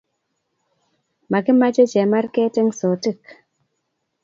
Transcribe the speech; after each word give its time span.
Makimache 1.31 1.83
chemarket 1.91 2.53
en 2.61 2.69
Sotik 2.79 3.21